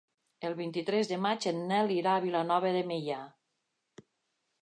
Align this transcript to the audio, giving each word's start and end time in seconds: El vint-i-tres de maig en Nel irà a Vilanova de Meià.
El 0.47 0.53
vint-i-tres 0.59 1.09
de 1.11 1.19
maig 1.25 1.45
en 1.51 1.59
Nel 1.71 1.93
irà 1.97 2.15
a 2.19 2.23
Vilanova 2.25 2.73
de 2.79 2.83
Meià. 2.93 3.19